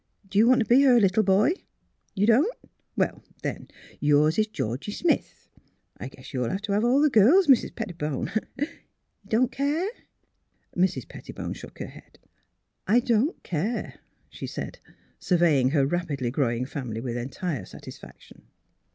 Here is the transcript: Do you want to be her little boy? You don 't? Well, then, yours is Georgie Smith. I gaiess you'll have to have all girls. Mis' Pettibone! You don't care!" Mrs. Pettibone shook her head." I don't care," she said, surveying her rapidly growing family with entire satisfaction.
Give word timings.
Do 0.27 0.39
you 0.39 0.47
want 0.47 0.61
to 0.61 0.65
be 0.65 0.81
her 0.81 0.99
little 0.99 1.21
boy? 1.21 1.51
You 2.15 2.25
don 2.25 2.45
't? 2.45 2.69
Well, 2.97 3.23
then, 3.43 3.67
yours 3.99 4.39
is 4.39 4.47
Georgie 4.47 4.91
Smith. 4.93 5.47
I 5.99 6.09
gaiess 6.09 6.33
you'll 6.33 6.49
have 6.49 6.63
to 6.63 6.71
have 6.71 6.83
all 6.83 7.07
girls. 7.07 7.47
Mis' 7.47 7.69
Pettibone! 7.69 8.31
You 8.57 8.67
don't 9.27 9.51
care!" 9.51 9.87
Mrs. 10.75 11.07
Pettibone 11.07 11.53
shook 11.53 11.77
her 11.77 11.85
head." 11.85 12.17
I 12.87 12.99
don't 12.99 13.43
care," 13.43 13.99
she 14.27 14.47
said, 14.47 14.79
surveying 15.19 15.69
her 15.69 15.85
rapidly 15.85 16.31
growing 16.31 16.65
family 16.65 16.99
with 16.99 17.15
entire 17.15 17.65
satisfaction. 17.65 18.47